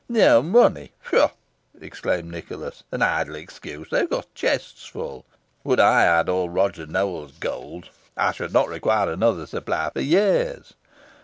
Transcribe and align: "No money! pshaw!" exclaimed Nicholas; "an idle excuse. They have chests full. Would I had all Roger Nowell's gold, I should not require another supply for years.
"No 0.09 0.41
money! 0.41 0.93
pshaw!" 1.03 1.29
exclaimed 1.79 2.31
Nicholas; 2.31 2.83
"an 2.91 3.03
idle 3.03 3.35
excuse. 3.35 3.89
They 3.91 4.07
have 4.09 4.33
chests 4.33 4.83
full. 4.87 5.25
Would 5.63 5.79
I 5.79 6.01
had 6.05 6.27
all 6.27 6.49
Roger 6.49 6.87
Nowell's 6.87 7.33
gold, 7.33 7.91
I 8.17 8.31
should 8.31 8.51
not 8.51 8.67
require 8.67 9.11
another 9.11 9.45
supply 9.45 9.91
for 9.93 10.01
years. 10.01 10.73